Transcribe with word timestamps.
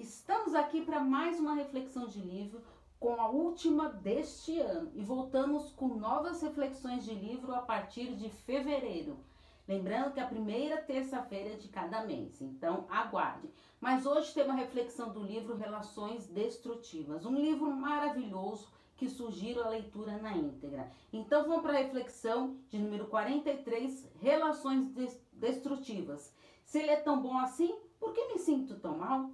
Estamos 0.00 0.54
aqui 0.54 0.84
para 0.84 1.00
mais 1.00 1.40
uma 1.40 1.54
reflexão 1.54 2.06
de 2.06 2.20
livro 2.20 2.62
com 3.00 3.20
a 3.20 3.28
última 3.28 3.88
deste 3.88 4.56
ano 4.60 4.92
e 4.94 5.02
voltamos 5.02 5.72
com 5.72 5.88
novas 5.88 6.40
reflexões 6.40 7.04
de 7.04 7.12
livro 7.12 7.52
a 7.52 7.62
partir 7.62 8.14
de 8.14 8.28
fevereiro. 8.28 9.18
Lembrando 9.66 10.12
que 10.12 10.20
a 10.20 10.26
primeira 10.26 10.76
terça-feira 10.76 11.56
de 11.56 11.66
cada 11.66 12.04
mês, 12.04 12.40
então 12.40 12.86
aguarde. 12.88 13.50
Mas 13.80 14.06
hoje 14.06 14.32
tem 14.32 14.44
uma 14.44 14.54
reflexão 14.54 15.12
do 15.12 15.20
livro 15.20 15.56
Relações 15.56 16.28
Destrutivas, 16.28 17.26
um 17.26 17.34
livro 17.34 17.68
maravilhoso 17.68 18.68
que 18.96 19.08
sugiro 19.08 19.64
a 19.64 19.68
leitura 19.68 20.16
na 20.18 20.32
íntegra. 20.36 20.92
Então 21.12 21.42
vamos 21.42 21.62
para 21.62 21.72
a 21.72 21.82
reflexão 21.82 22.56
de 22.68 22.78
número 22.78 23.06
43, 23.06 24.08
Relações 24.20 24.92
Destrutivas. 25.32 26.32
Se 26.64 26.78
ele 26.78 26.92
é 26.92 27.00
tão 27.00 27.20
bom 27.20 27.36
assim, 27.36 27.76
por 27.98 28.12
que 28.12 28.28
me 28.28 28.38
sinto 28.38 28.76
tão 28.76 28.96
mal? 28.96 29.32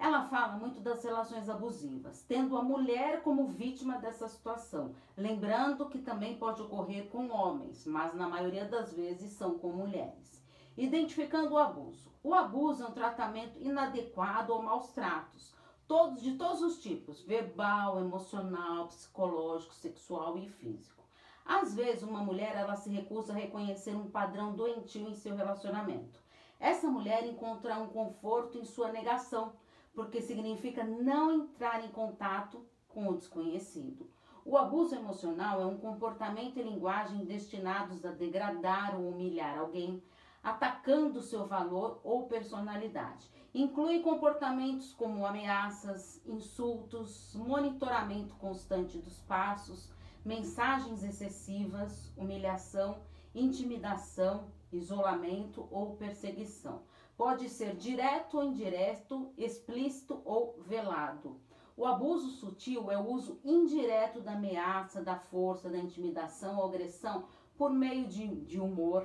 Ela 0.00 0.28
fala 0.28 0.52
muito 0.52 0.80
das 0.80 1.02
relações 1.02 1.48
abusivas, 1.48 2.22
tendo 2.22 2.56
a 2.56 2.62
mulher 2.62 3.20
como 3.22 3.48
vítima 3.48 3.98
dessa 3.98 4.28
situação, 4.28 4.94
lembrando 5.16 5.88
que 5.88 5.98
também 5.98 6.38
pode 6.38 6.62
ocorrer 6.62 7.08
com 7.08 7.28
homens, 7.30 7.84
mas 7.84 8.14
na 8.14 8.28
maioria 8.28 8.64
das 8.64 8.92
vezes 8.92 9.32
são 9.32 9.58
com 9.58 9.72
mulheres. 9.72 10.40
Identificando 10.76 11.54
o 11.54 11.58
abuso. 11.58 12.12
O 12.22 12.32
abuso 12.32 12.84
é 12.84 12.86
um 12.86 12.92
tratamento 12.92 13.58
inadequado 13.60 14.52
ou 14.52 14.62
maus 14.62 14.92
tratos, 14.92 15.52
todos 15.88 16.22
de 16.22 16.36
todos 16.36 16.62
os 16.62 16.80
tipos, 16.80 17.20
verbal, 17.22 17.98
emocional, 17.98 18.86
psicológico, 18.86 19.74
sexual 19.74 20.38
e 20.38 20.48
físico. 20.48 21.02
Às 21.44 21.74
vezes, 21.74 22.04
uma 22.04 22.22
mulher 22.22 22.54
ela 22.54 22.76
se 22.76 22.88
recusa 22.88 23.32
a 23.32 23.36
reconhecer 23.36 23.96
um 23.96 24.08
padrão 24.08 24.54
doentio 24.54 25.08
em 25.08 25.14
seu 25.14 25.34
relacionamento. 25.34 26.20
Essa 26.60 26.88
mulher 26.88 27.24
encontra 27.26 27.78
um 27.78 27.88
conforto 27.88 28.58
em 28.58 28.64
sua 28.64 28.92
negação 28.92 29.52
porque 29.98 30.22
significa 30.22 30.84
não 30.84 31.32
entrar 31.32 31.84
em 31.84 31.88
contato 31.88 32.64
com 32.86 33.08
o 33.08 33.16
desconhecido. 33.16 34.08
O 34.44 34.56
abuso 34.56 34.94
emocional 34.94 35.60
é 35.60 35.66
um 35.66 35.76
comportamento 35.76 36.56
e 36.56 36.62
linguagem 36.62 37.24
destinados 37.24 38.04
a 38.06 38.12
degradar 38.12 38.94
ou 38.94 39.08
humilhar 39.08 39.58
alguém, 39.58 40.00
atacando 40.40 41.20
seu 41.20 41.48
valor 41.48 42.00
ou 42.04 42.28
personalidade. 42.28 43.28
Inclui 43.52 43.98
comportamentos 43.98 44.92
como 44.92 45.26
ameaças, 45.26 46.24
insultos, 46.24 47.34
monitoramento 47.34 48.36
constante 48.36 48.98
dos 48.98 49.18
passos, 49.22 49.90
mensagens 50.24 51.02
excessivas, 51.02 52.12
humilhação, 52.16 53.00
intimidação, 53.34 54.46
isolamento 54.70 55.66
ou 55.72 55.96
perseguição. 55.96 56.82
Pode 57.18 57.48
ser 57.48 57.74
direto 57.74 58.36
ou 58.36 58.44
indireto, 58.44 59.32
explícito 59.36 60.22
ou 60.24 60.54
velado. 60.60 61.36
O 61.76 61.84
abuso 61.84 62.30
sutil 62.30 62.92
é 62.92 62.96
o 62.96 63.10
uso 63.10 63.40
indireto 63.44 64.20
da 64.20 64.34
ameaça, 64.34 65.02
da 65.02 65.16
força, 65.16 65.68
da 65.68 65.78
intimidação 65.78 66.58
ou 66.58 66.66
agressão 66.66 67.24
por 67.56 67.72
meio 67.72 68.06
de, 68.06 68.24
de 68.44 68.60
humor, 68.60 69.04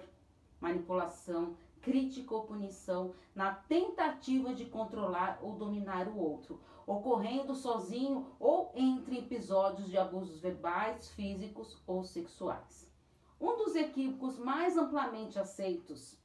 manipulação, 0.62 1.58
crítica 1.82 2.36
ou 2.36 2.44
punição, 2.44 3.16
na 3.34 3.56
tentativa 3.56 4.54
de 4.54 4.66
controlar 4.66 5.40
ou 5.42 5.54
dominar 5.54 6.08
o 6.08 6.20
outro, 6.20 6.62
ocorrendo 6.86 7.56
sozinho 7.56 8.28
ou 8.40 8.72
entre 8.76 9.18
episódios 9.18 9.90
de 9.90 9.98
abusos 9.98 10.40
verbais, 10.40 11.10
físicos 11.14 11.82
ou 11.88 12.04
sexuais. 12.04 12.88
Um 13.42 13.58
dos 13.58 13.76
equívocos 13.76 14.38
mais 14.38 14.78
amplamente 14.78 15.40
aceitos 15.40 16.22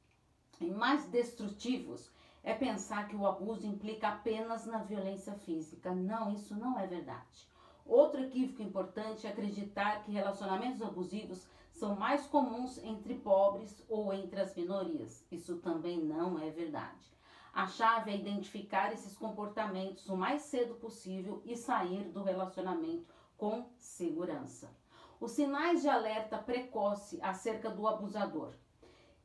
e 0.59 0.69
mais 0.69 1.05
destrutivos 1.05 2.11
é 2.43 2.53
pensar 2.53 3.07
que 3.07 3.15
o 3.15 3.25
abuso 3.25 3.65
implica 3.65 4.09
apenas 4.09 4.65
na 4.65 4.79
violência 4.79 5.33
física. 5.33 5.93
Não, 5.93 6.33
isso 6.33 6.55
não 6.55 6.79
é 6.79 6.85
verdade. 6.85 7.47
Outro 7.85 8.21
equívoco 8.21 8.61
importante 8.61 9.25
é 9.25 9.29
acreditar 9.29 10.03
que 10.03 10.11
relacionamentos 10.11 10.81
abusivos 10.81 11.47
são 11.71 11.95
mais 11.95 12.25
comuns 12.27 12.77
entre 12.83 13.15
pobres 13.15 13.83
ou 13.87 14.13
entre 14.13 14.39
as 14.41 14.55
minorias. 14.55 15.25
Isso 15.31 15.57
também 15.57 16.03
não 16.03 16.37
é 16.37 16.49
verdade. 16.49 17.17
A 17.53 17.67
chave 17.67 18.11
é 18.11 18.15
identificar 18.15 18.93
esses 18.93 19.17
comportamentos 19.17 20.07
o 20.07 20.15
mais 20.15 20.43
cedo 20.43 20.75
possível 20.75 21.41
e 21.45 21.55
sair 21.55 22.03
do 22.09 22.21
relacionamento 22.21 23.07
com 23.37 23.69
segurança. 23.77 24.69
Os 25.19 25.31
sinais 25.31 25.81
de 25.81 25.89
alerta 25.89 26.37
precoce 26.37 27.19
acerca 27.21 27.69
do 27.69 27.87
abusador 27.87 28.53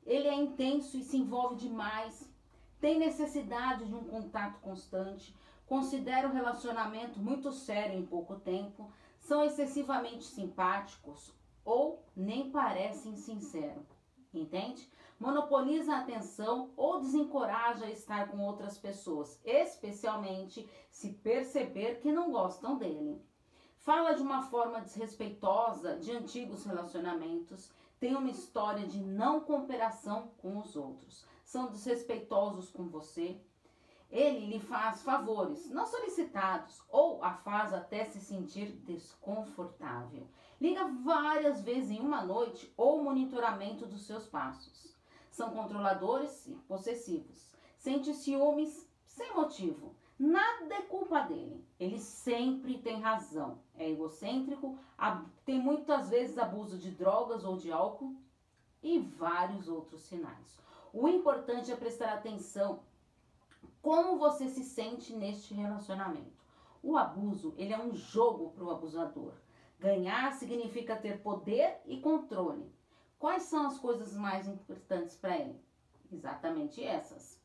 ele 0.07 0.29
é 0.29 0.35
intenso 0.35 0.97
e 0.97 1.03
se 1.03 1.17
envolve 1.17 1.57
demais, 1.57 2.29
tem 2.81 2.99
necessidade 2.99 3.87
de 3.87 3.95
um 3.95 4.05
contato 4.05 4.61
constante, 4.61 5.35
considera 5.67 6.29
o 6.29 6.33
relacionamento 6.33 7.19
muito 7.19 7.51
sério 7.53 7.99
em 7.99 8.05
pouco 8.05 8.37
tempo, 8.37 8.91
são 9.19 9.43
excessivamente 9.43 10.25
simpáticos 10.25 11.33
ou 11.65 12.05
nem 12.15 12.51
parecem 12.51 13.17
sinceros. 13.17 13.87
Entende? 14.33 14.91
Monopoliza 15.19 15.95
a 15.95 16.01
atenção 16.01 16.73
ou 16.77 17.01
desencoraja 17.01 17.87
a 17.87 17.91
estar 17.91 18.29
com 18.29 18.41
outras 18.41 18.77
pessoas, 18.77 19.41
especialmente 19.45 20.69
se 20.91 21.11
perceber 21.11 22.01
que 22.01 22.13
não 22.13 22.31
gostam 22.31 22.77
dele. 22.77 23.23
Fala 23.79 24.15
de 24.15 24.23
uma 24.23 24.43
forma 24.43 24.81
desrespeitosa 24.81 25.97
de 25.99 26.11
antigos 26.11 26.65
relacionamentos, 26.65 27.71
tem 28.05 28.15
uma 28.15 28.29
história 28.29 28.87
de 28.87 29.01
não 29.01 29.41
cooperação 29.41 30.33
com 30.37 30.59
os 30.59 30.77
outros, 30.77 31.25
são 31.43 31.71
desrespeitosos 31.71 32.69
com 32.69 32.87
você. 32.87 33.41
Ele 34.11 34.45
lhe 34.45 34.61
faz 34.61 35.01
favores 35.01 35.71
não 35.71 35.87
solicitados 35.87 36.83
ou 36.91 37.25
a 37.25 37.33
faz 37.33 37.73
até 37.73 38.05
se 38.05 38.21
sentir 38.21 38.73
desconfortável. 38.85 40.29
Liga 40.61 40.85
várias 41.03 41.63
vezes 41.63 41.93
em 41.93 42.01
uma 42.01 42.23
noite 42.23 42.71
ou 42.77 43.03
monitoramento 43.03 43.87
dos 43.87 44.07
seus 44.07 44.27
passos. 44.27 44.95
São 45.31 45.53
controladores 45.53 46.47
e 46.47 46.57
possessivos. 46.69 47.51
Sente 47.79 48.13
ciúmes 48.13 48.87
sem 49.07 49.35
motivo 49.35 49.97
Nada 50.19 50.75
é 50.75 50.83
culpa 50.83 51.21
dele. 51.23 51.67
Ele 51.81 51.99
sempre 51.99 52.79
tem 52.79 53.01
razão. 53.01 53.59
É 53.77 53.91
egocêntrico, 53.91 54.79
tem 55.45 55.61
muitas 55.61 56.09
vezes 56.09 56.39
abuso 56.39 56.79
de 56.79 56.91
drogas 56.91 57.45
ou 57.45 57.57
de 57.57 57.73
álcool 57.73 58.15
e 58.83 58.99
vários 58.99 59.69
outros 59.69 60.03
sinais. 60.03 60.61
O 60.93 61.09
importante 61.09 61.73
é 61.73 61.77
prestar 61.77 62.13
atenção 62.13 62.81
como 63.83 64.19
você 64.19 64.49
se 64.49 64.63
sente 64.63 65.15
neste 65.15 65.53
relacionamento. 65.53 66.45
O 66.83 66.97
abuso, 66.97 67.55
ele 67.57 67.73
é 67.73 67.79
um 67.79 67.95
jogo 67.95 68.51
para 68.51 68.65
o 68.65 68.71
abusador. 68.71 69.33
Ganhar 69.79 70.33
significa 70.33 70.97
ter 70.97 71.21
poder 71.21 71.81
e 71.85 72.01
controle. 72.01 72.71
Quais 73.19 73.45
são 73.45 73.67
as 73.67 73.79
coisas 73.79 74.15
mais 74.15 74.47
importantes 74.47 75.17
para 75.17 75.37
ele? 75.37 75.61
Exatamente 76.13 76.85
essas. 76.85 77.43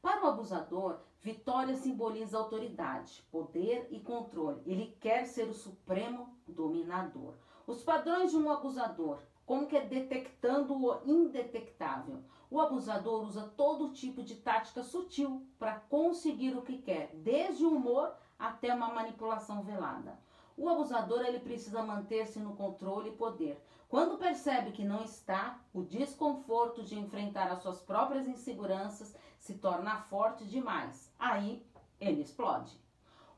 Para 0.00 0.24
o 0.24 0.28
abusador, 0.28 1.00
vitória 1.24 1.74
simboliza 1.74 2.36
autoridade, 2.36 3.26
poder 3.32 3.88
e 3.90 3.98
controle. 3.98 4.60
Ele 4.66 4.94
quer 5.00 5.24
ser 5.24 5.48
o 5.48 5.54
supremo 5.54 6.36
dominador. 6.46 7.32
Os 7.66 7.82
padrões 7.82 8.30
de 8.30 8.36
um 8.36 8.52
abusador, 8.52 9.22
como 9.46 9.66
que 9.66 9.74
é 9.74 9.86
detectando 9.86 10.74
o 10.74 11.00
indetectável. 11.06 12.22
O 12.50 12.60
abusador 12.60 13.24
usa 13.24 13.50
todo 13.56 13.94
tipo 13.94 14.22
de 14.22 14.36
tática 14.36 14.82
sutil 14.82 15.46
para 15.58 15.80
conseguir 15.80 16.54
o 16.58 16.62
que 16.62 16.76
quer, 16.76 17.08
desde 17.14 17.64
o 17.64 17.74
humor 17.74 18.14
até 18.38 18.74
uma 18.74 18.92
manipulação 18.92 19.62
velada. 19.62 20.20
O 20.58 20.68
abusador 20.68 21.24
ele 21.24 21.40
precisa 21.40 21.82
manter-se 21.82 22.38
no 22.38 22.54
controle 22.54 23.08
e 23.08 23.16
poder. 23.16 23.58
Quando 23.88 24.18
percebe 24.18 24.72
que 24.72 24.84
não 24.84 25.02
está, 25.02 25.58
o 25.72 25.82
desconforto 25.82 26.82
de 26.82 26.98
enfrentar 26.98 27.50
as 27.50 27.62
suas 27.62 27.80
próprias 27.80 28.28
inseguranças 28.28 29.16
se 29.44 29.54
torna 29.54 30.00
forte 30.02 30.46
demais. 30.46 31.12
Aí 31.18 31.64
ele 32.00 32.22
explode. 32.22 32.78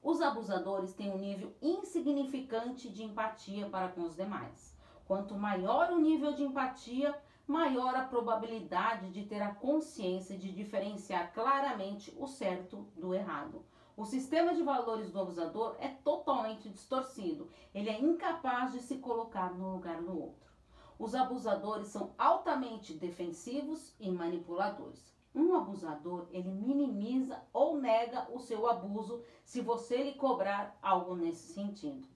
Os 0.03 0.21
abusadores 0.21 0.95
têm 0.95 1.11
um 1.11 1.19
nível 1.19 1.55
insignificante 1.61 2.89
de 2.89 3.03
empatia 3.03 3.69
para 3.69 3.89
com 3.89 4.03
os 4.03 4.15
demais. 4.15 4.77
Quanto 5.07 5.35
maior 5.35 5.91
o 5.91 5.99
nível 5.99 6.33
de 6.33 6.45
empatia, 6.45 7.17
maior 7.47 7.95
a 7.95 8.05
probabilidade 8.05 9.11
de 9.11 9.25
ter 9.25 9.41
a 9.41 9.55
consciência 9.55 10.37
de 10.37 10.53
diferenciar 10.53 11.33
claramente 11.33 12.13
o 12.19 12.27
certo 12.27 12.87
do 12.97 13.15
errado. 13.15 13.65
O 13.97 14.05
sistema 14.05 14.55
de 14.55 14.63
valores 14.63 15.11
do 15.11 15.21
abusador 15.21 15.75
é 15.79 15.89
totalmente 15.89 16.69
distorcido. 16.69 17.49
Ele 17.75 17.89
é 17.89 17.99
incapaz 17.99 18.73
de 18.73 18.81
se 18.81 18.99
colocar 18.99 19.55
no 19.55 19.73
lugar 19.73 20.03
do 20.03 20.21
outro. 20.21 20.53
Os 20.99 21.15
abusadores 21.15 21.89
são 21.89 22.13
altamente 22.19 22.93
defensivos 22.93 23.95
e 23.99 24.11
manipuladores. 24.11 25.16
Um 25.37 25.55
abusador, 25.55 26.27
ele 26.31 26.51
minimiza 26.51 27.39
ou 27.53 27.77
nega 27.77 28.27
o 28.33 28.41
seu 28.41 28.67
abuso 28.67 29.23
se 29.45 29.61
você 29.61 30.03
lhe 30.03 30.15
cobrar 30.15 30.79
algo 30.81 31.15
nesse 31.15 31.53
sentido. 31.53 32.09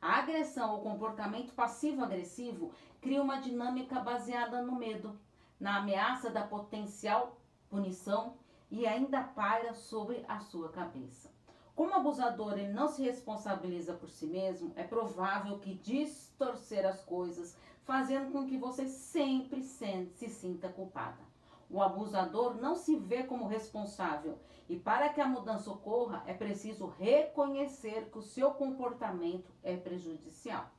A 0.00 0.20
agressão 0.20 0.72
ou 0.72 0.80
comportamento 0.80 1.52
passivo-agressivo 1.52 2.72
cria 3.02 3.22
uma 3.22 3.36
dinâmica 3.36 4.00
baseada 4.00 4.62
no 4.62 4.78
medo, 4.78 5.20
na 5.60 5.76
ameaça 5.76 6.30
da 6.30 6.46
potencial 6.46 7.38
punição 7.68 8.38
e 8.70 8.86
ainda 8.86 9.22
paira 9.22 9.74
sobre 9.74 10.24
a 10.26 10.40
sua 10.40 10.70
cabeça. 10.70 11.30
Como 11.76 11.90
o 11.90 11.96
abusador 11.96 12.54
ele 12.58 12.72
não 12.72 12.88
se 12.88 13.02
responsabiliza 13.02 13.92
por 13.92 14.08
si 14.08 14.24
mesmo, 14.26 14.72
é 14.74 14.84
provável 14.84 15.58
que 15.58 15.74
distorcer 15.74 16.86
as 16.86 17.04
coisas, 17.04 17.58
fazendo 17.82 18.32
com 18.32 18.46
que 18.46 18.56
você 18.56 18.88
sempre 18.88 19.62
se 19.62 20.28
sinta 20.30 20.70
culpada. 20.70 21.33
O 21.74 21.82
abusador 21.82 22.54
não 22.54 22.76
se 22.76 22.94
vê 22.94 23.24
como 23.24 23.48
responsável 23.48 24.38
e 24.68 24.78
para 24.78 25.08
que 25.08 25.20
a 25.20 25.26
mudança 25.26 25.68
ocorra 25.72 26.22
é 26.24 26.32
preciso 26.32 26.86
reconhecer 26.86 28.12
que 28.12 28.18
o 28.18 28.22
seu 28.22 28.52
comportamento 28.52 29.50
é 29.60 29.76
prejudicial. 29.76 30.70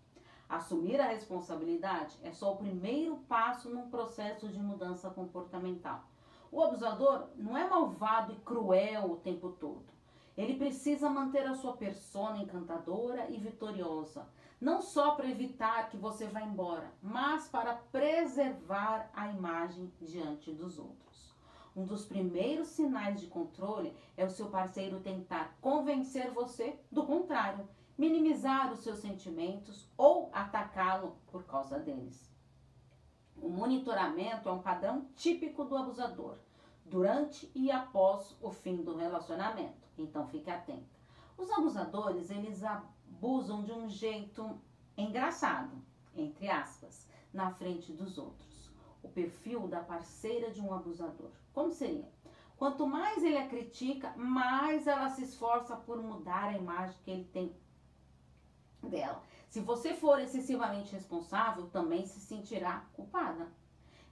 Assumir 0.48 1.02
a 1.02 1.08
responsabilidade 1.08 2.18
é 2.24 2.32
só 2.32 2.54
o 2.54 2.56
primeiro 2.56 3.18
passo 3.28 3.70
num 3.70 3.90
processo 3.90 4.48
de 4.48 4.58
mudança 4.58 5.10
comportamental. 5.10 6.06
O 6.50 6.64
abusador 6.64 7.28
não 7.36 7.58
é 7.58 7.68
malvado 7.70 8.32
e 8.32 8.38
cruel 8.38 9.12
o 9.12 9.18
tempo 9.18 9.50
todo. 9.50 9.95
Ele 10.38 10.58
precisa 10.58 11.10
manter 11.10 11.48
a 11.48 11.56
sua 11.56 11.78
persona 11.78 12.40
encantadora 12.40 13.30
e 13.30 13.38
vitoriosa, 13.38 14.28
não 14.60 14.82
só 14.82 15.16
para 15.16 15.30
evitar 15.30 15.90
que 15.90 15.98
você 15.98 16.28
vá 16.28 16.42
embora, 16.42 16.92
mas 17.02 17.48
para 17.48 17.74
preservar 17.74 19.10
a 19.14 19.30
imagem 19.30 19.92
diante 20.02 20.52
dos 20.52 20.78
outros. 20.78 21.34
Um 21.76 21.86
dos 21.86 22.06
primeiros 22.06 22.70
sinais 22.70 23.20
de 23.20 23.28
controle 23.28 23.96
é 24.16 24.26
o 24.26 24.30
seu 24.30 24.48
parceiro 24.48 25.02
tentar 25.02 25.58
convencer 25.62 26.32
você 26.32 26.80
do 26.92 27.06
contrário, 27.06 27.68
minimizar 27.98 28.72
os 28.72 28.80
seus 28.80 29.00
sentimentos 29.00 29.90
ou 29.98 30.30
atacá-lo 30.34 31.18
por 31.32 31.44
causa 31.44 31.78
deles. 31.80 32.34
O 33.38 33.50
monitoramento 33.50 34.48
é 34.48 34.52
um 34.52 34.62
padrão 34.62 35.06
típico 35.16 35.66
do 35.66 35.76
abusador, 35.76 36.38
durante 36.86 37.52
e 37.54 37.70
após 37.70 38.36
o 38.42 38.52
fim 38.52 38.78
do 38.78 38.96
relacionamento. 38.96 39.85
Então 39.98 40.28
fique 40.28 40.50
atenta. 40.50 40.96
Os 41.38 41.50
abusadores, 41.52 42.30
eles 42.30 42.64
abusam 42.64 43.64
de 43.64 43.72
um 43.72 43.90
jeito 43.90 44.60
engraçado, 44.98 45.76
entre 46.16 46.50
aspas, 46.50 47.08
na 47.34 47.52
frente 47.52 47.92
dos 47.92 48.18
outros. 48.18 48.72
O 49.04 49.10
perfil 49.10 49.68
da 49.68 49.82
parceira 49.82 50.52
de 50.52 50.62
um 50.62 50.74
abusador. 50.74 51.32
Como 51.54 51.72
seria? 51.72 52.10
Quanto 52.58 52.88
mais 52.88 53.22
ele 53.24 53.38
a 53.38 53.48
critica, 53.48 54.14
mais 54.16 54.88
ela 54.88 55.10
se 55.10 55.24
esforça 55.24 55.76
por 55.76 56.02
mudar 56.02 56.46
a 56.46 56.58
imagem 56.58 56.96
que 57.04 57.12
ele 57.12 57.26
tem 57.26 57.56
dela. 58.82 59.22
Se 59.50 59.60
você 59.60 59.94
for 59.94 60.20
excessivamente 60.20 60.94
responsável, 60.94 61.68
também 61.68 62.06
se 62.06 62.20
sentirá 62.20 62.86
culpada. 62.94 63.52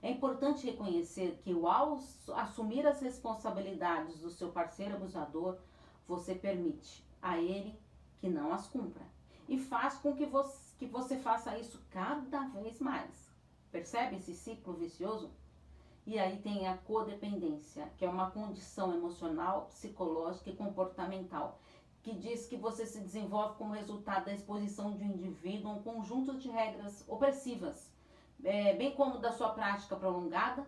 É 0.02 0.10
importante 0.10 0.66
reconhecer 0.66 1.40
que 1.42 1.52
ao 1.52 1.98
assumir 2.34 2.86
as 2.86 3.00
responsabilidades 3.00 4.18
do 4.18 4.30
seu 4.30 4.50
parceiro 4.52 4.96
abusador, 4.96 5.58
você 6.06 6.34
permite 6.34 7.04
a 7.20 7.38
ele 7.38 7.78
que 8.18 8.28
não 8.28 8.52
as 8.52 8.66
cumpra 8.66 9.02
e 9.48 9.58
faz 9.58 9.94
com 9.98 10.14
que 10.14 10.26
você, 10.26 10.58
que 10.78 10.86
você 10.86 11.18
faça 11.18 11.58
isso 11.58 11.80
cada 11.90 12.48
vez 12.48 12.80
mais. 12.80 13.30
Percebe 13.70 14.16
esse 14.16 14.34
ciclo 14.34 14.74
vicioso? 14.74 15.30
E 16.06 16.18
aí 16.18 16.38
tem 16.38 16.68
a 16.68 16.76
codependência, 16.76 17.90
que 17.96 18.04
é 18.04 18.08
uma 18.08 18.30
condição 18.30 18.94
emocional, 18.94 19.66
psicológica 19.66 20.50
e 20.50 20.56
comportamental, 20.56 21.58
que 22.02 22.14
diz 22.14 22.46
que 22.46 22.56
você 22.56 22.84
se 22.84 23.00
desenvolve 23.00 23.56
como 23.56 23.72
resultado 23.72 24.26
da 24.26 24.34
exposição 24.34 24.94
de 24.94 25.02
um 25.02 25.12
indivíduo 25.12 25.70
a 25.70 25.74
um 25.74 25.82
conjunto 25.82 26.38
de 26.38 26.50
regras 26.50 27.02
opressivas, 27.08 27.90
é, 28.42 28.74
bem 28.74 28.94
como 28.94 29.18
da 29.18 29.32
sua 29.32 29.50
prática 29.50 29.96
prolongada, 29.96 30.66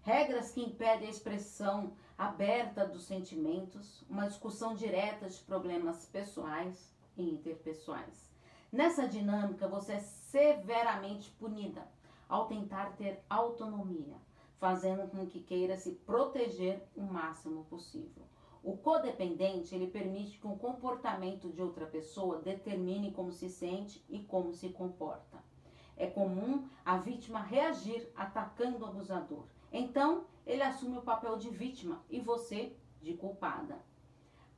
regras 0.00 0.50
que 0.50 0.62
impedem 0.62 1.06
a 1.06 1.10
expressão 1.10 1.92
aberta 2.16 2.86
dos 2.86 3.04
sentimentos, 3.04 4.04
uma 4.08 4.26
discussão 4.26 4.74
direta 4.74 5.28
de 5.28 5.38
problemas 5.40 6.06
pessoais 6.06 6.92
e 7.16 7.28
interpessoais. 7.28 8.30
Nessa 8.70 9.06
dinâmica, 9.06 9.68
você 9.68 9.92
é 9.92 10.00
severamente 10.00 11.30
punida 11.32 11.86
ao 12.28 12.46
tentar 12.46 12.96
ter 12.96 13.22
autonomia, 13.28 14.16
fazendo 14.58 15.06
com 15.10 15.26
que 15.26 15.40
queira 15.40 15.76
se 15.76 15.92
proteger 15.92 16.82
o 16.96 17.02
máximo 17.02 17.64
possível. 17.64 18.22
O 18.64 18.76
codependente, 18.76 19.74
ele 19.74 19.88
permite 19.88 20.38
que 20.38 20.46
o 20.46 20.56
comportamento 20.56 21.50
de 21.50 21.60
outra 21.60 21.84
pessoa 21.84 22.38
determine 22.38 23.10
como 23.10 23.32
se 23.32 23.48
sente 23.48 24.02
e 24.08 24.20
como 24.20 24.54
se 24.54 24.68
comporta. 24.68 25.42
É 25.96 26.06
comum 26.06 26.68
a 26.84 26.96
vítima 26.96 27.40
reagir 27.40 28.08
atacando 28.16 28.84
o 28.84 28.86
abusador. 28.86 29.44
Então, 29.72 30.24
ele 30.46 30.62
assume 30.62 30.98
o 30.98 31.02
papel 31.02 31.36
de 31.36 31.50
vítima 31.50 32.02
e 32.10 32.20
você 32.20 32.76
de 33.00 33.14
culpada. 33.14 33.78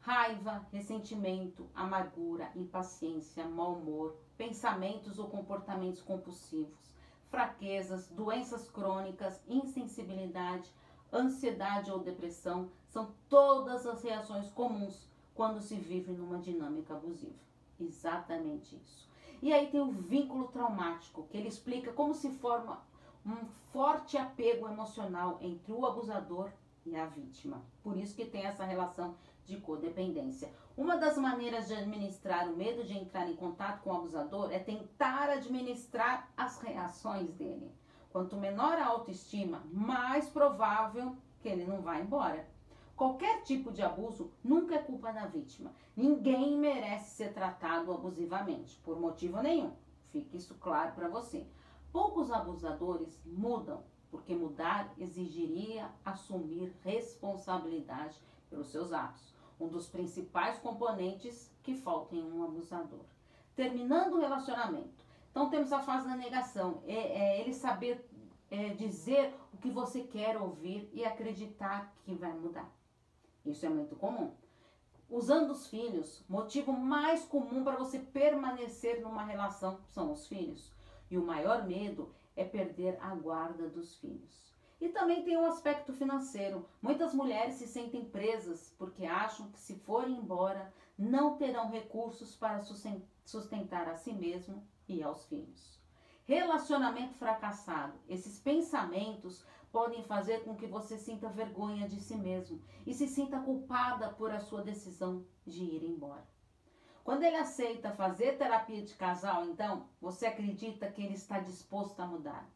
Raiva, 0.01 0.67
ressentimento, 0.71 1.69
amargura, 1.75 2.51
impaciência, 2.55 3.47
mau 3.47 3.75
humor, 3.75 4.17
pensamentos 4.37 5.19
ou 5.19 5.29
comportamentos 5.29 6.03
compulsivos, 6.03 6.93
fraquezas, 7.31 8.09
doenças 8.09 8.71
crônicas, 8.71 9.41
insensibilidade, 9.49 10.71
ansiedade 11.13 11.91
ou 11.91 11.99
depressão 11.99 12.71
são 12.89 13.15
todas 13.29 13.87
as 13.87 14.03
reações 14.03 14.51
comuns 14.51 15.09
quando 15.35 15.61
se 15.61 15.77
vive 15.77 16.13
numa 16.13 16.39
dinâmica 16.39 16.95
abusiva. 16.95 17.35
Exatamente 17.81 18.77
isso. 18.77 19.09
E 19.43 19.53
aí 19.53 19.69
tem 19.69 19.81
o 19.81 19.91
vínculo 19.91 20.49
traumático, 20.49 21.27
que 21.29 21.37
ele 21.37 21.49
explica 21.49 21.93
como 21.93 22.15
se 22.15 22.31
forma 22.31 22.83
um 23.27 23.47
forte 23.73 24.17
apego 24.17 24.69
emocional 24.69 25.39
entre 25.41 25.73
o 25.73 25.87
abusador 25.87 26.51
e 26.85 26.95
a 26.95 27.07
vítima. 27.07 27.63
Por 27.83 27.97
isso 27.97 28.15
que 28.15 28.27
tem 28.27 28.45
essa 28.45 28.65
relação 28.65 29.15
de 29.47 29.59
codependência. 29.59 30.51
Uma 30.77 30.97
das 30.97 31.17
maneiras 31.17 31.69
de 31.69 31.75
administrar 31.75 32.49
o 32.49 32.57
medo 32.57 32.85
de 32.85 32.97
entrar 32.97 33.29
em 33.29 33.37
contato 33.37 33.83
com 33.83 33.91
o 33.91 33.97
abusador 33.97 34.53
é 34.53 34.59
tentar 34.59 35.31
administrar 35.31 36.29
as 36.37 36.61
reações 36.61 37.31
dele. 37.33 37.71
Quanto 38.11 38.37
menor 38.37 38.79
a 38.79 38.87
autoestima, 38.87 39.63
mais 39.73 40.29
provável 40.29 41.17
que 41.41 41.49
ele 41.49 41.65
não 41.65 41.81
vá 41.81 41.99
embora. 41.99 42.47
Qualquer 42.97 43.43
tipo 43.43 43.73
de 43.73 43.83
abuso 43.83 44.31
nunca 44.43 44.77
é 44.77 44.79
culpa 44.79 45.13
da 45.13 45.27
vítima. 45.27 45.73
Ninguém 45.97 46.57
merece 46.57 47.17
ser 47.17 47.33
tratado 47.33 47.93
abusivamente, 47.93 48.79
por 48.85 49.01
motivo 49.01 49.43
nenhum. 49.43 49.73
Fique 50.13 50.37
isso 50.37 50.55
claro 50.61 50.93
para 50.93 51.09
você. 51.09 51.45
Poucos 51.95 52.33
abusadores 52.33 53.21
mudam, 53.25 53.85
porque 54.11 54.35
mudar 54.35 54.93
exigiria 54.99 55.89
assumir 56.05 56.75
responsabilidade 56.83 58.19
pelos 58.51 58.67
seus 58.67 58.93
atos, 58.93 59.33
um 59.61 59.69
dos 59.69 59.87
principais 59.87 60.59
componentes 60.59 61.53
que 61.63 61.77
falta 61.77 62.17
em 62.17 62.33
um 62.33 62.43
abusador. 62.43 63.05
Terminando 63.55 64.15
o 64.15 64.21
relacionamento. 64.21 65.05
Então 65.31 65.49
temos 65.49 65.73
a 65.73 65.79
fase 65.79 66.09
da 66.09 66.17
negação, 66.17 66.83
é, 66.85 66.97
é 66.97 67.41
ele 67.41 67.55
saber 67.55 68.05
é, 68.51 68.71
dizer 68.71 69.33
o 69.53 69.59
que 69.59 69.71
você 69.71 70.01
quer 70.01 70.37
ouvir 70.37 70.91
e 70.93 71.05
acreditar 71.05 71.95
que 72.05 72.13
vai 72.13 72.33
mudar. 72.33 72.73
Isso 73.47 73.65
é 73.67 73.69
muito 73.69 73.95
comum. 73.95 74.33
Usando 75.09 75.53
os 75.53 75.69
filhos, 75.69 76.25
motivo 76.29 76.73
mais 76.73 77.25
comum 77.25 77.63
para 77.63 77.77
você 77.77 78.01
permanecer 78.01 79.01
numa 79.01 79.23
relação 79.23 79.79
são 79.87 80.11
os 80.11 80.27
filhos. 80.27 80.75
E 81.11 81.19
o 81.19 81.25
maior 81.25 81.67
medo 81.67 82.15
é 82.37 82.45
perder 82.45 82.99
a 83.01 83.15
guarda 83.15 83.69
dos 83.69 83.97
filhos. 83.97 84.53
E 84.81 84.89
também 84.89 85.23
tem 85.23 85.37
um 85.37 85.47
aspecto 85.47 85.93
financeiro. 85.93 86.67
Muitas 86.83 87.15
mulheres 87.15 87.55
se 87.55 87.67
sentem 87.67 88.05
presas 88.05 88.75
porque 88.77 89.07
acham 89.07 89.51
que 89.51 89.59
se 89.59 89.77
forem 89.77 90.17
embora 90.17 90.73
não 90.99 91.37
terão 91.37 91.71
recursos 91.71 92.37
para 92.37 92.61
sustentar 93.25 93.89
a 93.89 93.95
si 93.95 94.13
mesmo 94.13 94.67
e 94.89 95.03
aos 95.03 95.25
filhos. 95.27 95.81
Relacionamento 96.25 97.15
fracassado. 97.15 97.95
Esses 98.09 98.39
pensamentos 98.39 99.45
podem 99.71 100.03
fazer 100.05 100.45
com 100.45 100.55
que 100.55 100.67
você 100.67 100.97
sinta 100.97 101.29
vergonha 101.29 101.89
de 101.89 102.01
si 102.01 102.17
mesmo 102.17 102.61
e 102.87 102.95
se 102.95 103.09
sinta 103.09 103.41
culpada 103.41 104.11
por 104.11 104.31
a 104.31 104.41
sua 104.41 104.63
decisão 104.63 105.25
de 105.47 105.65
ir 105.65 105.85
embora. 105.85 106.34
Quando 107.05 107.23
ele 107.23 107.37
aceita 107.37 107.91
fazer 107.91 108.39
terapia 108.39 108.81
de 108.81 108.95
casal, 108.95 109.45
então, 109.45 109.85
você 110.01 110.25
acredita 110.25 110.91
que 110.91 111.03
ele 111.03 111.13
está 111.13 111.39
disposto 111.39 112.01
a 112.01 112.07
mudar. 112.07 112.49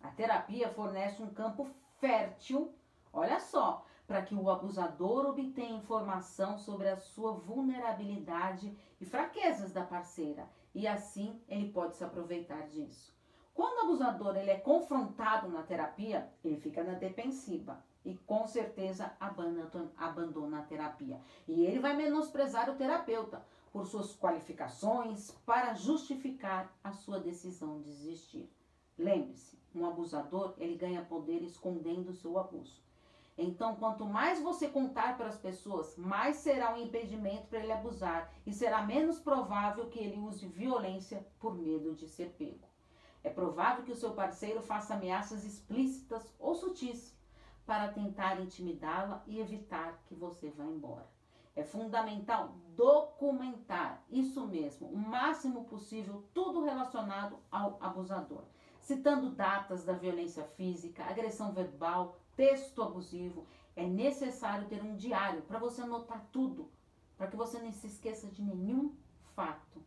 A 0.00 0.08
terapia 0.12 0.68
fornece 0.68 1.20
um 1.20 1.34
campo 1.34 1.68
fértil, 1.98 2.72
olha 3.12 3.40
só, 3.40 3.84
para 4.06 4.22
que 4.22 4.32
o 4.32 4.48
abusador 4.48 5.26
obtenha 5.26 5.76
informação 5.76 6.56
sobre 6.56 6.88
a 6.88 6.96
sua 6.96 7.32
vulnerabilidade 7.32 8.78
e 9.00 9.04
fraquezas 9.04 9.72
da 9.72 9.82
parceira, 9.82 10.48
e 10.72 10.86
assim 10.86 11.42
ele 11.48 11.72
pode 11.72 11.96
se 11.96 12.04
aproveitar 12.04 12.68
disso. 12.68 13.12
Quando 13.52 13.78
o 13.78 13.84
abusador 13.86 14.36
ele 14.36 14.50
é 14.50 14.58
confrontado 14.58 15.48
na 15.48 15.64
terapia, 15.64 16.30
ele 16.44 16.58
fica 16.58 16.84
na 16.84 16.92
defensiva 16.92 17.82
e 18.04 18.14
com 18.18 18.46
certeza 18.46 19.12
abandona, 19.18 19.90
abandona 19.96 20.58
a 20.60 20.62
terapia. 20.62 21.20
E 21.48 21.64
ele 21.64 21.80
vai 21.80 21.96
menosprezar 21.96 22.70
o 22.70 22.76
terapeuta, 22.76 23.42
por 23.76 23.84
suas 23.84 24.16
qualificações 24.16 25.32
para 25.44 25.74
justificar 25.74 26.74
a 26.82 26.92
sua 26.92 27.20
decisão 27.20 27.78
de 27.82 27.90
desistir. 27.90 28.50
Lembre-se, 28.96 29.58
um 29.74 29.84
abusador, 29.84 30.54
ele 30.56 30.76
ganha 30.76 31.04
poder 31.04 31.42
escondendo 31.42 32.08
o 32.08 32.14
seu 32.14 32.38
abuso. 32.38 32.82
Então, 33.36 33.76
quanto 33.76 34.06
mais 34.06 34.40
você 34.40 34.66
contar 34.66 35.18
para 35.18 35.28
as 35.28 35.36
pessoas, 35.36 35.94
mais 35.94 36.36
será 36.36 36.74
um 36.74 36.78
impedimento 36.78 37.48
para 37.48 37.58
ele 37.58 37.70
abusar 37.70 38.32
e 38.46 38.52
será 38.54 38.80
menos 38.80 39.18
provável 39.18 39.90
que 39.90 39.98
ele 39.98 40.18
use 40.18 40.46
violência 40.46 41.26
por 41.38 41.54
medo 41.54 41.94
de 41.94 42.08
ser 42.08 42.30
pego. 42.30 42.66
É 43.22 43.28
provável 43.28 43.84
que 43.84 43.92
o 43.92 43.96
seu 43.96 44.12
parceiro 44.14 44.62
faça 44.62 44.94
ameaças 44.94 45.44
explícitas 45.44 46.34
ou 46.38 46.54
sutis 46.54 47.14
para 47.66 47.92
tentar 47.92 48.40
intimidá-la 48.40 49.22
e 49.26 49.38
evitar 49.38 50.02
que 50.06 50.14
você 50.14 50.48
vá 50.48 50.64
embora. 50.64 51.15
É 51.56 51.64
fundamental 51.64 52.54
documentar, 52.76 54.04
isso 54.10 54.46
mesmo, 54.46 54.88
o 54.88 54.96
máximo 54.96 55.64
possível, 55.64 56.22
tudo 56.34 56.62
relacionado 56.62 57.38
ao 57.50 57.78
abusador, 57.80 58.44
citando 58.78 59.30
datas 59.30 59.82
da 59.82 59.94
violência 59.94 60.44
física, 60.44 61.02
agressão 61.04 61.52
verbal, 61.54 62.18
texto 62.36 62.82
abusivo. 62.82 63.46
É 63.74 63.86
necessário 63.86 64.68
ter 64.68 64.82
um 64.82 64.96
diário 64.96 65.42
para 65.42 65.58
você 65.58 65.80
anotar 65.80 66.28
tudo, 66.30 66.70
para 67.16 67.26
que 67.26 67.36
você 67.36 67.58
não 67.58 67.72
se 67.72 67.86
esqueça 67.86 68.26
de 68.26 68.42
nenhum 68.42 68.94
fato, 69.34 69.82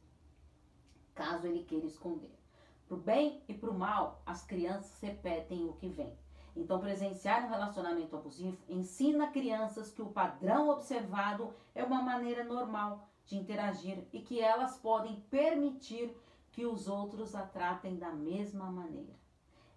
caso 1.14 1.46
ele 1.46 1.64
queira 1.64 1.86
esconder. 1.86 2.36
Para 2.88 2.98
o 2.98 3.00
bem 3.00 3.44
e 3.48 3.54
para 3.54 3.70
o 3.70 3.78
mal, 3.78 4.24
as 4.26 4.44
crianças 4.44 5.00
repetem 5.00 5.70
o 5.70 5.74
que 5.74 5.88
vem. 5.88 6.18
Então, 6.56 6.80
presenciar 6.80 7.46
um 7.46 7.50
relacionamento 7.50 8.16
abusivo 8.16 8.58
ensina 8.68 9.32
crianças 9.32 9.92
que 9.92 10.02
o 10.02 10.10
padrão 10.10 10.70
observado 10.70 11.54
é 11.74 11.84
uma 11.84 12.02
maneira 12.02 12.44
normal 12.44 13.08
de 13.26 13.38
interagir 13.38 14.04
e 14.12 14.22
que 14.22 14.40
elas 14.42 14.78
podem 14.78 15.20
permitir 15.30 16.16
que 16.52 16.66
os 16.66 16.88
outros 16.88 17.36
a 17.36 17.44
tratem 17.44 17.98
da 17.98 18.12
mesma 18.12 18.72
maneira. 18.72 19.14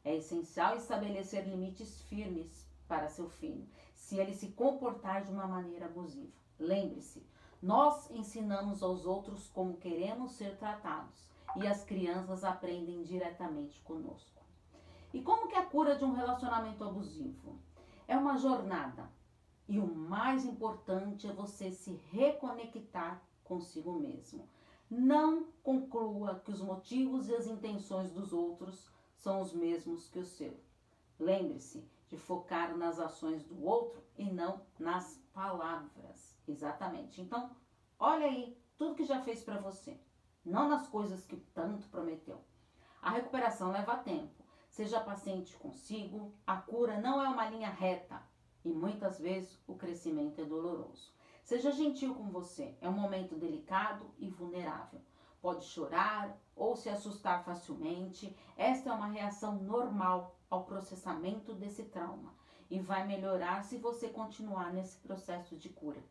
É 0.04 0.16
essencial 0.16 0.76
estabelecer 0.76 1.46
limites 1.46 2.00
firmes 2.02 2.66
para 2.88 3.08
seu 3.08 3.28
filho, 3.28 3.66
se 3.94 4.18
ele 4.18 4.34
se 4.34 4.48
comportar 4.48 5.22
de 5.22 5.30
uma 5.30 5.46
maneira 5.46 5.86
abusiva. 5.86 6.32
Lembre-se, 6.58 7.24
nós 7.62 8.10
ensinamos 8.10 8.82
aos 8.82 9.06
outros 9.06 9.46
como 9.48 9.76
queremos 9.76 10.32
ser 10.32 10.56
tratados 10.56 11.28
e 11.56 11.66
as 11.66 11.84
crianças 11.84 12.42
aprendem 12.42 13.02
diretamente 13.02 13.80
conosco. 13.82 14.31
E 15.12 15.20
como 15.22 15.48
que 15.48 15.54
é 15.54 15.58
a 15.58 15.66
cura 15.66 15.96
de 15.96 16.04
um 16.04 16.12
relacionamento 16.12 16.82
abusivo? 16.82 17.58
É 18.08 18.16
uma 18.16 18.36
jornada. 18.38 19.10
E 19.68 19.78
o 19.78 19.86
mais 19.86 20.44
importante 20.44 21.26
é 21.26 21.32
você 21.32 21.70
se 21.70 21.92
reconectar 22.10 23.22
consigo 23.44 23.92
mesmo. 23.92 24.48
Não 24.90 25.46
conclua 25.62 26.40
que 26.44 26.50
os 26.50 26.60
motivos 26.60 27.28
e 27.28 27.34
as 27.34 27.46
intenções 27.46 28.10
dos 28.10 28.32
outros 28.32 28.90
são 29.16 29.40
os 29.40 29.52
mesmos 29.52 30.08
que 30.08 30.18
o 30.18 30.24
seu. 30.24 30.58
Lembre-se 31.18 31.86
de 32.08 32.16
focar 32.16 32.76
nas 32.76 32.98
ações 32.98 33.44
do 33.44 33.64
outro 33.64 34.02
e 34.18 34.24
não 34.24 34.60
nas 34.78 35.22
palavras. 35.32 36.36
Exatamente. 36.46 37.20
Então, 37.20 37.50
olha 37.98 38.26
aí 38.26 38.58
tudo 38.76 38.94
que 38.94 39.04
já 39.04 39.22
fez 39.22 39.42
para 39.42 39.60
você, 39.60 39.98
não 40.44 40.68
nas 40.68 40.88
coisas 40.88 41.24
que 41.24 41.36
tanto 41.54 41.88
prometeu. 41.88 42.40
A 43.00 43.10
recuperação 43.10 43.70
leva 43.70 43.96
tempo. 43.96 44.41
Seja 44.72 45.00
paciente 45.00 45.54
consigo, 45.58 46.32
a 46.46 46.56
cura 46.56 46.98
não 46.98 47.22
é 47.22 47.28
uma 47.28 47.46
linha 47.50 47.68
reta 47.68 48.22
e 48.64 48.72
muitas 48.72 49.18
vezes 49.18 49.62
o 49.66 49.74
crescimento 49.74 50.40
é 50.40 50.46
doloroso. 50.46 51.12
Seja 51.44 51.70
gentil 51.70 52.14
com 52.14 52.30
você, 52.30 52.74
é 52.80 52.88
um 52.88 52.94
momento 52.94 53.36
delicado 53.36 54.10
e 54.16 54.30
vulnerável. 54.30 54.98
Pode 55.42 55.66
chorar 55.66 56.38
ou 56.56 56.74
se 56.74 56.88
assustar 56.88 57.44
facilmente. 57.44 58.34
Esta 58.56 58.88
é 58.88 58.92
uma 58.94 59.08
reação 59.08 59.56
normal 59.56 60.38
ao 60.48 60.64
processamento 60.64 61.52
desse 61.52 61.84
trauma 61.84 62.32
e 62.70 62.80
vai 62.80 63.06
melhorar 63.06 63.64
se 63.64 63.76
você 63.76 64.08
continuar 64.08 64.72
nesse 64.72 64.96
processo 64.96 65.54
de 65.54 65.68
cura. 65.68 66.02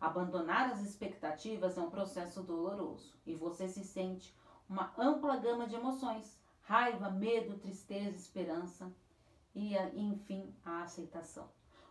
Abandonar 0.00 0.70
as 0.70 0.80
expectativas 0.80 1.76
é 1.76 1.82
um 1.82 1.90
processo 1.90 2.42
doloroso 2.42 3.12
e 3.26 3.34
você 3.34 3.68
se 3.68 3.84
sente 3.84 4.34
uma 4.66 4.94
ampla 4.96 5.36
gama 5.36 5.66
de 5.66 5.74
emoções 5.74 6.35
raiva, 6.66 7.08
medo, 7.08 7.58
tristeza, 7.58 8.16
esperança 8.16 8.92
e, 9.54 9.76
enfim, 9.94 10.52
a 10.64 10.82
aceitação. 10.82 11.48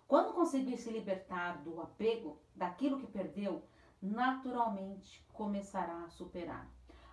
Quando 0.07 0.33
conseguir 0.33 0.77
se 0.77 0.91
libertar 0.91 1.63
do 1.63 1.81
apego, 1.81 2.37
daquilo 2.53 2.99
que 2.99 3.07
perdeu, 3.07 3.63
naturalmente 4.01 5.25
começará 5.33 6.03
a 6.03 6.09
superar. 6.09 6.69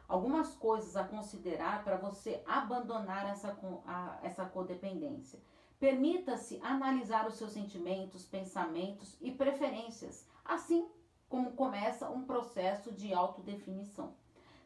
Algumas 0.09 0.55
coisas 0.57 0.97
a 0.97 1.05
considerar 1.05 1.85
para 1.85 1.97
você 1.97 2.43
abandonar 2.47 3.31
essa, 3.31 3.57
a, 3.87 4.19
essa 4.23 4.45
codependência. 4.45 5.41
Permita-se 5.79 6.61
analisar 6.63 7.27
os 7.27 7.35
seus 7.35 7.53
sentimentos, 7.53 8.27
pensamentos 8.27 9.17
e 9.21 9.31
preferências, 9.31 10.29
assim 10.45 10.87
como 11.29 11.53
começa 11.53 12.11
um 12.11 12.25
processo 12.25 12.93
de 12.93 13.15
autodefinição. 13.15 14.15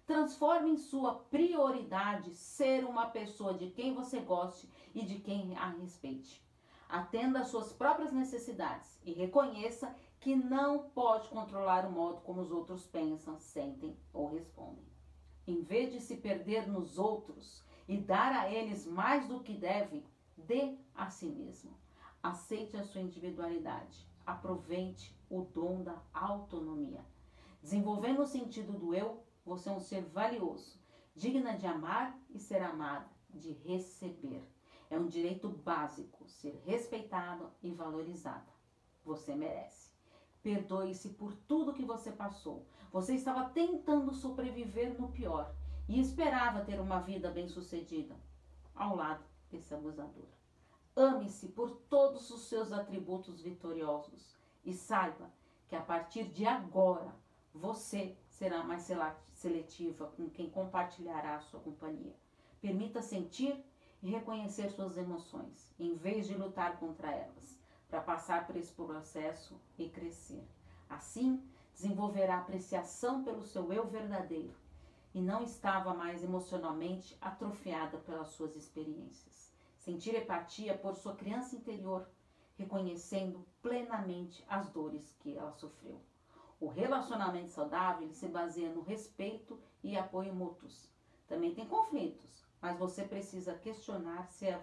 Transforme 0.07 0.71
em 0.71 0.77
sua 0.77 1.17
prioridade 1.17 2.33
ser 2.33 2.85
uma 2.85 3.07
pessoa 3.07 3.55
de 3.55 3.71
quem 3.71 3.93
você 3.93 4.21
goste 4.21 4.71
e 4.95 5.05
de 5.05 5.19
quem 5.19 5.57
a 5.57 5.71
respeite. 5.71 6.41
Atenda 6.89 7.41
às 7.41 7.49
suas 7.49 7.73
próprias 7.73 8.13
necessidades 8.13 9.01
e 9.05 9.13
reconheça 9.13 9.93
que 10.21 10.37
não 10.37 10.89
pode 10.91 11.29
controlar 11.29 11.85
o 11.85 11.91
modo 11.91 12.21
como 12.21 12.41
os 12.41 12.53
outros 12.53 12.87
pensam, 12.87 13.37
sentem 13.41 13.97
ou 14.13 14.29
respondem. 14.29 14.87
Em 15.45 15.63
vez 15.63 15.93
de 15.93 16.01
se 16.01 16.17
perder 16.17 16.69
nos 16.69 16.99
outros 16.99 17.65
e 17.89 17.97
dar 17.97 18.33
a 18.33 18.49
eles 18.49 18.87
mais 18.87 19.27
do 19.27 19.41
que 19.41 19.55
deve, 19.55 20.05
dê 20.37 20.79
a 20.95 21.11
si 21.11 21.27
mesmo. 21.27 21.77
Aceite 22.23 22.77
a 22.77 22.85
sua 22.85 23.01
individualidade. 23.01 24.07
Aproveite 24.25 25.17
o 25.29 25.43
dom 25.43 25.83
da 25.83 26.01
autonomia. 26.15 27.05
Desenvolvendo 27.61 28.23
o 28.23 28.27
sentido 28.27 28.73
do 28.73 28.95
eu, 28.95 29.26
você 29.47 29.69
é 29.69 29.73
um 29.73 29.81
ser 29.81 30.03
valioso, 30.03 30.77
digna 31.15 31.57
de 31.57 31.67
amar 31.67 32.19
e 32.31 32.39
ser 32.39 32.61
amada, 32.61 33.09
de 33.31 33.53
receber. 33.53 34.43
É 34.91 34.99
um 34.99 35.07
direito 35.07 35.49
básico 35.49 36.29
ser 36.29 36.61
respeitado 36.65 37.51
e 37.63 37.71
valorizada. 37.71 38.47
Você 39.05 39.35
merece. 39.37 39.95
Perdoe-se 40.43 41.11
por 41.11 41.33
tudo 41.33 41.73
que 41.73 41.85
você 41.85 42.11
passou. 42.11 42.67
Você 42.93 43.15
estava 43.15 43.49
tentando 43.51 44.13
sobreviver 44.13 45.01
no 45.01 45.13
pior 45.13 45.55
e 45.89 46.01
esperava 46.01 46.65
ter 46.65 46.81
uma 46.81 47.01
vida 47.01 47.31
bem-sucedida 47.31 48.17
ao 48.75 48.97
lado 48.97 49.25
desse 49.51 49.73
abusador. 49.73 50.29
Ame-se 50.95 51.49
por 51.49 51.71
todos 51.89 52.31
os 52.31 52.43
seus 52.49 52.73
atributos 52.73 53.41
vitoriosos 53.41 54.37
e 54.65 54.73
saiba 54.73 55.31
que 55.69 55.77
a 55.77 55.81
partir 55.81 56.25
de 56.25 56.47
agora 56.47 57.15
você 57.57 58.17
será 58.29 58.63
mais 58.63 58.89
seletiva 59.33 60.07
com 60.17 60.29
quem 60.29 60.51
compartilhará 60.51 61.37
a 61.37 61.41
sua 61.41 61.61
companhia. 61.61 62.15
Permita 62.61 63.03
sentir 63.03 63.65
e 64.03 64.11
reconhecer 64.11 64.71
suas 64.71 64.97
emoções, 64.97 65.75
em 65.79 65.95
vez 65.95 66.27
de 66.27 66.35
lutar 66.35 66.79
contra 66.79 67.11
elas, 67.11 67.59
para 67.89 68.01
passar 68.01 68.47
por 68.47 68.57
esse 68.57 68.73
processo 68.73 69.61
e 69.79 69.89
crescer. 69.89 70.47
Assim, 70.89 71.43
desenvolverá 71.75 72.39
apreciação 72.39 73.25
pelo 73.25 73.45
seu 73.45 73.73
eu 73.73 73.87
verdadeiro 73.87 74.55
e 75.15 75.21
não 75.21 75.43
estava 75.43 75.95
mais 75.95 76.23
emocionalmente 76.23 77.17
atrofiada 77.21 77.99
pelas 77.99 78.29
suas 78.29 78.55
experiências. 78.55 79.51
Sentir 79.79 80.15
empatia 80.15 80.77
por 80.77 80.95
sua 80.95 81.15
criança 81.15 81.57
interior, 81.57 82.07
reconhecendo 82.57 83.47
plenamente 83.63 84.45
as 84.49 84.69
dores 84.69 85.17
que 85.21 85.37
ela 85.37 85.53
sofreu. 85.53 86.01
O 86.59 86.69
relacionamento 86.69 87.51
saudável 87.51 88.11
se 88.15 88.27
baseia 88.29 88.73
no 88.73 88.81
respeito 88.81 89.61
e 89.83 89.97
apoio 89.97 90.35
mútuos. 90.35 90.91
Também 91.29 91.55
tem 91.55 91.67
conflitos, 91.67 92.47
mas 92.63 92.79
você 92.79 93.05
precisa 93.05 93.55
questionar 93.55 94.27
se 94.31 94.47
é, 94.47 94.59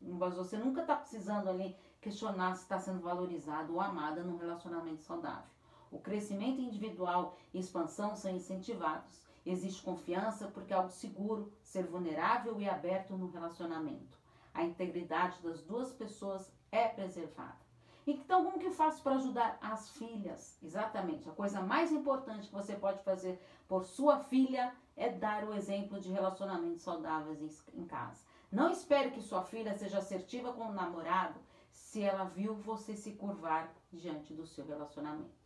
você 0.00 0.56
nunca 0.56 0.82
está 0.82 0.94
precisando 0.94 1.48
ali 1.48 1.76
questionar 2.00 2.54
se 2.54 2.62
está 2.62 2.78
sendo 2.78 3.00
valorizado 3.00 3.72
ou 3.72 3.80
amada 3.80 4.22
num 4.22 4.36
relacionamento 4.36 5.02
saudável. 5.02 5.50
O 5.90 5.98
crescimento 5.98 6.60
individual 6.60 7.36
e 7.52 7.58
expansão 7.58 8.14
são 8.14 8.30
incentivados. 8.30 9.24
Existe 9.44 9.82
confiança 9.82 10.48
porque 10.48 10.72
é 10.72 10.76
algo 10.76 10.90
seguro, 10.90 11.52
ser 11.62 11.84
vulnerável 11.84 12.60
e 12.60 12.68
aberto 12.68 13.16
no 13.16 13.30
relacionamento. 13.30 14.18
A 14.52 14.62
integridade 14.62 15.42
das 15.42 15.62
duas 15.62 15.92
pessoas 15.92 16.52
é 16.70 16.86
preservada. 16.86 17.63
Então, 18.06 18.44
como 18.44 18.58
que 18.58 18.70
faço 18.70 19.02
para 19.02 19.16
ajudar 19.16 19.56
as 19.62 19.88
filhas? 19.90 20.58
Exatamente, 20.62 21.28
a 21.28 21.32
coisa 21.32 21.62
mais 21.62 21.90
importante 21.90 22.48
que 22.48 22.54
você 22.54 22.74
pode 22.74 23.02
fazer 23.02 23.40
por 23.66 23.84
sua 23.84 24.18
filha 24.18 24.74
é 24.94 25.08
dar 25.08 25.44
o 25.44 25.54
exemplo 25.54 25.98
de 25.98 26.12
relacionamentos 26.12 26.82
saudáveis 26.82 27.64
em 27.72 27.86
casa. 27.86 28.22
Não 28.52 28.70
espere 28.70 29.10
que 29.10 29.22
sua 29.22 29.42
filha 29.42 29.76
seja 29.76 29.98
assertiva 29.98 30.52
com 30.52 30.66
o 30.66 30.72
namorado 30.72 31.40
se 31.70 32.02
ela 32.02 32.24
viu 32.24 32.54
você 32.54 32.94
se 32.94 33.12
curvar 33.12 33.74
diante 33.90 34.34
do 34.34 34.46
seu 34.46 34.66
relacionamento. 34.66 35.42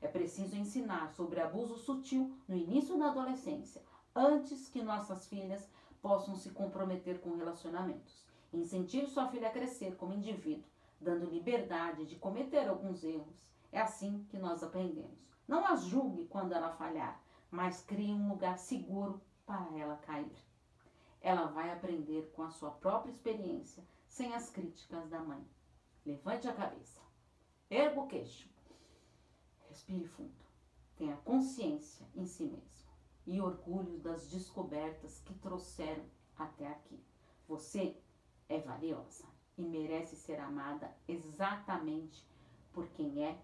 É 0.00 0.06
preciso 0.06 0.54
ensinar 0.54 1.08
sobre 1.14 1.40
abuso 1.40 1.78
sutil 1.78 2.36
no 2.46 2.56
início 2.56 2.98
da 2.98 3.06
adolescência, 3.06 3.82
antes 4.14 4.68
que 4.68 4.82
nossas 4.82 5.26
filhas 5.26 5.66
possam 6.02 6.36
se 6.36 6.50
comprometer 6.50 7.20
com 7.20 7.36
relacionamentos. 7.36 8.22
Incentive 8.52 9.06
sua 9.06 9.28
filha 9.28 9.48
a 9.48 9.52
crescer 9.52 9.96
como 9.96 10.12
indivíduo 10.12 10.71
dando 11.02 11.30
liberdade 11.30 12.06
de 12.06 12.16
cometer 12.16 12.68
alguns 12.68 13.04
erros. 13.04 13.44
É 13.70 13.80
assim 13.80 14.24
que 14.30 14.38
nós 14.38 14.62
aprendemos. 14.62 15.18
Não 15.46 15.66
as 15.66 15.84
julgue 15.84 16.26
quando 16.26 16.52
ela 16.52 16.72
falhar, 16.72 17.20
mas 17.50 17.82
crie 17.82 18.12
um 18.12 18.28
lugar 18.28 18.58
seguro 18.58 19.20
para 19.44 19.76
ela 19.76 19.96
cair. 19.96 20.36
Ela 21.20 21.46
vai 21.46 21.70
aprender 21.70 22.32
com 22.34 22.42
a 22.42 22.50
sua 22.50 22.70
própria 22.70 23.10
experiência, 23.10 23.84
sem 24.06 24.34
as 24.34 24.50
críticas 24.50 25.08
da 25.08 25.20
mãe. 25.20 25.44
Levante 26.04 26.48
a 26.48 26.54
cabeça. 26.54 27.00
Erga 27.70 28.00
o 28.00 28.06
queixo. 28.06 28.48
Respire 29.68 30.06
fundo. 30.06 30.34
Tenha 30.96 31.16
consciência 31.18 32.06
em 32.14 32.26
si 32.26 32.44
mesmo 32.44 32.92
e 33.26 33.40
orgulho 33.40 33.98
das 33.98 34.28
descobertas 34.28 35.20
que 35.20 35.34
trouxeram 35.34 36.04
até 36.36 36.66
aqui. 36.66 37.00
Você 37.46 37.96
é 38.48 38.60
valiosa 38.60 39.31
e 39.56 39.62
merece 39.62 40.16
ser 40.16 40.40
amada 40.40 40.90
exatamente 41.06 42.26
por 42.72 42.88
quem 42.88 43.24
é 43.24 43.38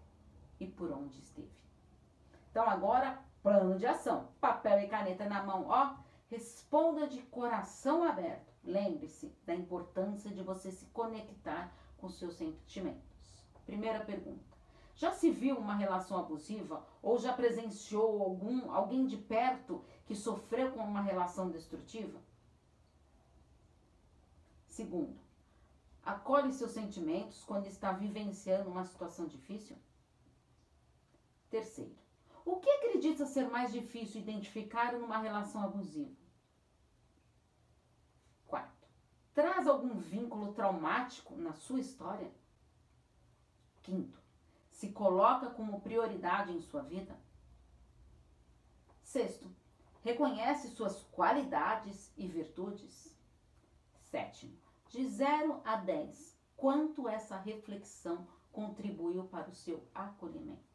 e 0.59 0.67
por 0.67 0.91
onde 0.91 1.19
esteve. 1.19 1.51
Então 2.51 2.69
agora, 2.69 3.23
plano 3.43 3.79
de 3.79 3.87
ação. 3.87 4.29
Papel 4.41 4.81
e 4.81 4.89
caneta 4.89 5.29
na 5.29 5.43
mão, 5.43 5.67
ó. 5.69 5.97
Responda 6.29 7.07
de 7.07 7.23
coração 7.23 8.05
aberto. 8.05 8.53
Lembre-se 8.65 9.35
da 9.47 9.55
importância 9.55 10.31
de 10.31 10.43
você 10.43 10.71
se 10.71 10.87
conectar 10.87 11.73
com 11.97 12.09
seus 12.09 12.35
sentimentos. 12.35 13.47
Primeira 13.65 14.05
pergunta. 14.05 14.49
Já 14.95 15.13
se 15.13 15.31
viu 15.31 15.57
uma 15.57 15.77
relação 15.77 16.19
abusiva 16.19 16.85
ou 17.01 17.19
já 17.19 17.33
presenciou 17.33 18.21
algum 18.21 18.73
alguém 18.73 19.07
de 19.07 19.17
perto 19.17 19.85
que 20.05 20.15
sofreu 20.15 20.73
com 20.73 20.81
uma 20.81 21.01
relação 21.01 21.51
destrutiva? 21.51 22.19
Segundo, 24.67 25.17
acolhe 26.05 26.53
seus 26.53 26.73
sentimentos 26.73 27.45
quando 27.45 27.67
está 27.67 27.93
vivenciando 27.93 28.71
uma 28.71 28.85
situação 28.85 29.27
difícil? 29.27 29.77
Terceiro, 31.51 31.97
o 32.45 32.57
que 32.57 32.71
acredita 32.71 33.27
ser 33.27 33.49
mais 33.49 33.73
difícil 33.73 34.21
identificar 34.21 34.93
numa 34.93 35.19
relação 35.19 35.63
abusiva? 35.63 36.17
Quarto, 38.47 38.89
traz 39.35 39.67
algum 39.67 39.99
vínculo 39.99 40.53
traumático 40.53 41.37
na 41.37 41.53
sua 41.53 41.81
história? 41.81 42.31
Quinto, 43.83 44.19
se 44.71 44.91
coloca 44.93 45.51
como 45.51 45.81
prioridade 45.81 46.53
em 46.53 46.61
sua 46.61 46.83
vida? 46.83 47.19
Sexto, 49.03 49.51
reconhece 50.03 50.69
suas 50.69 51.03
qualidades 51.13 52.13
e 52.17 52.27
virtudes? 52.27 53.17
Sétimo, 54.01 54.57
de 54.89 55.07
0 55.07 55.61
a 55.65 55.77
10, 55.77 56.39
quanto 56.57 57.09
essa 57.09 57.37
reflexão 57.37 58.27
contribuiu 58.51 59.25
para 59.25 59.51
o 59.51 59.55
seu 59.55 59.87
acolhimento? 59.95 60.67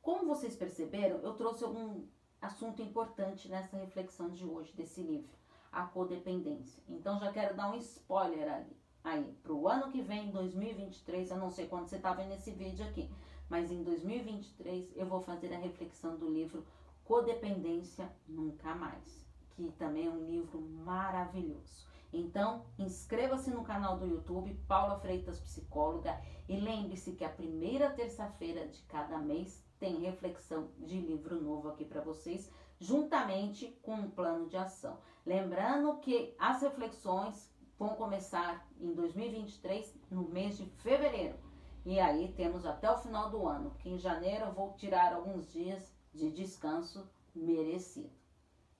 Como 0.00 0.26
vocês 0.26 0.56
perceberam, 0.56 1.18
eu 1.18 1.34
trouxe 1.34 1.62
algum 1.62 2.06
assunto 2.40 2.80
importante 2.80 3.48
nessa 3.48 3.76
reflexão 3.76 4.30
de 4.30 4.44
hoje, 4.44 4.74
desse 4.74 5.02
livro, 5.02 5.36
a 5.70 5.82
codependência. 5.86 6.82
Então 6.88 7.18
já 7.18 7.30
quero 7.30 7.54
dar 7.54 7.70
um 7.70 7.76
spoiler 7.76 8.50
ali, 8.50 8.76
aí, 9.04 9.36
para 9.42 9.52
o 9.52 9.68
ano 9.68 9.92
que 9.92 10.00
vem, 10.00 10.30
2023, 10.30 11.30
eu 11.30 11.36
não 11.36 11.50
sei 11.50 11.66
quando 11.66 11.88
você 11.88 11.96
está 11.96 12.14
vendo 12.14 12.32
esse 12.32 12.50
vídeo 12.52 12.86
aqui, 12.86 13.10
mas 13.48 13.70
em 13.70 13.82
2023 13.82 14.96
eu 14.96 15.06
vou 15.06 15.20
fazer 15.20 15.52
a 15.52 15.58
reflexão 15.58 16.16
do 16.16 16.30
livro 16.30 16.66
Codependência 17.04 18.10
Nunca 18.26 18.74
Mais, 18.74 19.26
que 19.50 19.70
também 19.72 20.06
é 20.06 20.10
um 20.10 20.24
livro 20.24 20.60
maravilhoso. 20.60 21.86
Então, 22.12 22.64
inscreva-se 22.78 23.50
no 23.50 23.62
canal 23.62 23.98
do 23.98 24.06
YouTube 24.06 24.54
Paula 24.66 24.98
Freitas 24.98 25.38
Psicóloga 25.40 26.20
e 26.48 26.56
lembre-se 26.56 27.12
que 27.12 27.24
a 27.24 27.28
primeira 27.28 27.90
terça-feira 27.90 28.66
de 28.66 28.80
cada 28.82 29.18
mês 29.18 29.62
tem 29.78 30.00
reflexão 30.00 30.70
de 30.78 30.98
livro 30.98 31.40
novo 31.40 31.68
aqui 31.68 31.84
para 31.84 32.00
vocês, 32.00 32.50
juntamente 32.80 33.78
com 33.82 33.94
um 33.94 34.10
plano 34.10 34.48
de 34.48 34.56
ação. 34.56 34.98
Lembrando 35.24 35.98
que 35.98 36.34
as 36.38 36.62
reflexões 36.62 37.50
vão 37.78 37.90
começar 37.90 38.66
em 38.80 38.92
2023, 38.92 39.94
no 40.10 40.22
mês 40.22 40.56
de 40.56 40.64
fevereiro. 40.66 41.36
E 41.84 42.00
aí 42.00 42.32
temos 42.32 42.66
até 42.66 42.90
o 42.90 42.98
final 42.98 43.30
do 43.30 43.46
ano, 43.46 43.70
que 43.78 43.88
em 43.88 43.98
janeiro 43.98 44.46
eu 44.46 44.52
vou 44.52 44.72
tirar 44.74 45.12
alguns 45.12 45.52
dias 45.52 45.94
de 46.12 46.30
descanso 46.30 47.08
merecido. 47.34 48.10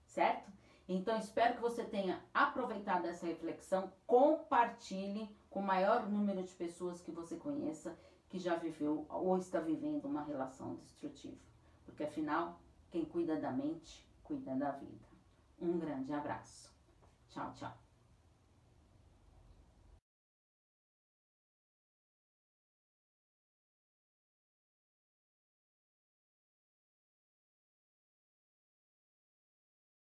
Certo? 0.06 0.50
Então 0.88 1.18
espero 1.18 1.56
que 1.56 1.60
você 1.60 1.84
tenha 1.84 2.24
aproveitado 2.32 3.04
essa 3.04 3.26
reflexão, 3.26 3.92
compartilhe 4.06 5.28
com 5.50 5.60
o 5.60 5.66
maior 5.66 6.08
número 6.08 6.42
de 6.42 6.54
pessoas 6.54 7.02
que 7.02 7.10
você 7.10 7.36
conheça 7.36 7.94
que 8.28 8.38
já 8.38 8.56
viveu 8.56 9.06
ou 9.08 9.36
está 9.36 9.60
vivendo 9.60 10.06
uma 10.06 10.22
relação 10.22 10.76
destrutiva. 10.76 11.36
Porque 11.84 12.04
afinal, 12.04 12.58
quem 12.90 13.04
cuida 13.04 13.36
da 13.36 13.50
mente, 13.50 14.06
cuida 14.22 14.54
da 14.54 14.70
vida. 14.70 15.06
Um 15.60 15.78
grande 15.78 16.12
abraço. 16.12 16.72
Tchau, 17.28 17.52
tchau. 17.54 17.87